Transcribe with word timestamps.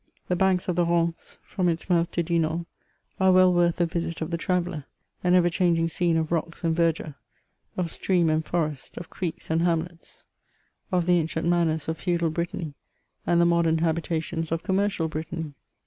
The 0.29 0.35
banks 0.35 0.67
of 0.67 0.75
the 0.75 0.83
Ranee, 0.85 1.13
from 1.43 1.69
its 1.69 1.87
mouth 1.87 2.09
to 2.13 2.23
Dinan, 2.23 2.65
are 3.19 3.31
well 3.31 3.53
worth 3.53 3.75
the 3.75 3.85
visit 3.85 4.19
of 4.19 4.31
the 4.31 4.37
traveller; 4.39 4.85
an 5.23 5.35
ever 5.35 5.47
changing 5.47 5.89
scene 5.89 6.17
of 6.17 6.31
rocks 6.31 6.63
and 6.63 6.75
verdure, 6.75 7.13
of 7.77 7.91
stream 7.91 8.27
and 8.27 8.43
forest, 8.43 8.97
of 8.97 9.11
creeks 9.11 9.51
and 9.51 9.61
hamlets, 9.61 10.25
of 10.91 11.05
the 11.05 11.19
ancient 11.19 11.47
manors 11.47 11.87
of 11.87 11.99
feudal 11.99 12.31
Brittany, 12.31 12.73
and 13.27 13.39
the 13.39 13.45
modern 13.45 13.77
habitations 13.77 14.51
of 14.51 14.63
commercial 14.63 15.07
Brittany. 15.07 15.53